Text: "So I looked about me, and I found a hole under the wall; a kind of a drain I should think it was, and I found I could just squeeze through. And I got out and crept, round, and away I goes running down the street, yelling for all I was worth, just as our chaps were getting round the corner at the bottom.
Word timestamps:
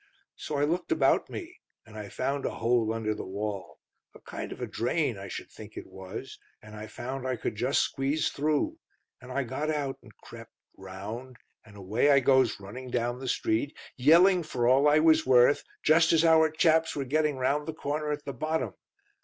"So 0.35 0.57
I 0.57 0.63
looked 0.63 0.91
about 0.91 1.29
me, 1.29 1.59
and 1.85 1.95
I 1.95 2.09
found 2.09 2.43
a 2.43 2.55
hole 2.55 2.91
under 2.91 3.13
the 3.13 3.23
wall; 3.23 3.77
a 4.15 4.19
kind 4.19 4.51
of 4.51 4.59
a 4.59 4.65
drain 4.65 5.15
I 5.15 5.27
should 5.27 5.51
think 5.51 5.77
it 5.77 5.85
was, 5.85 6.39
and 6.59 6.75
I 6.75 6.87
found 6.87 7.27
I 7.27 7.35
could 7.35 7.55
just 7.55 7.81
squeeze 7.83 8.29
through. 8.29 8.79
And 9.21 9.31
I 9.31 9.43
got 9.43 9.69
out 9.69 9.99
and 10.01 10.11
crept, 10.17 10.55
round, 10.75 11.35
and 11.63 11.77
away 11.77 12.09
I 12.09 12.19
goes 12.19 12.59
running 12.59 12.89
down 12.89 13.19
the 13.19 13.27
street, 13.27 13.77
yelling 13.95 14.41
for 14.41 14.67
all 14.67 14.87
I 14.87 14.97
was 14.97 15.27
worth, 15.27 15.63
just 15.83 16.13
as 16.13 16.25
our 16.25 16.49
chaps 16.49 16.95
were 16.95 17.05
getting 17.05 17.37
round 17.37 17.67
the 17.67 17.71
corner 17.75 18.09
at 18.11 18.25
the 18.25 18.33
bottom. 18.33 18.73